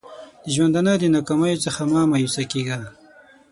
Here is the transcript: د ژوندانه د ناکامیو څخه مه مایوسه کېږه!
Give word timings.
د 0.43 0.45
ژوندانه 0.55 0.93
د 0.97 1.03
ناکامیو 1.15 1.63
څخه 1.65 1.81
مه 1.91 2.01
مایوسه 2.11 2.43
کېږه! 2.51 2.79